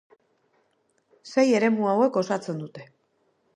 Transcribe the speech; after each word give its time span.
Sei 1.33 1.45
eremu 1.59 1.87
hauek 1.91 2.19
osatzen 2.25 2.65
dute. 2.65 2.89